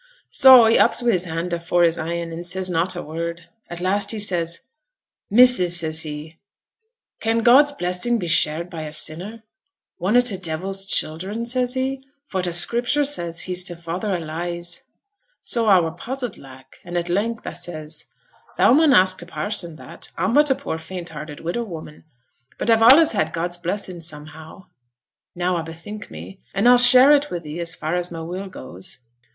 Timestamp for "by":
8.67-8.81